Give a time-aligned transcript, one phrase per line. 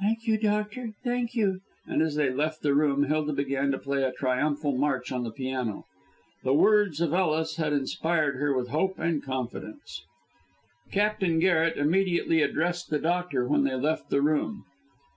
[0.00, 4.02] "Thank you, doctor, thank you," and as they left the room Hilda began to play
[4.02, 5.86] a triumphal march on the piano.
[6.42, 10.02] The words of Ellis had inspired her with hope and confidence.
[10.90, 14.64] Captain Garret immediately addressed the doctor when they left the room.